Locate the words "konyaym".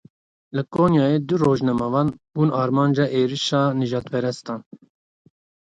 0.77-1.27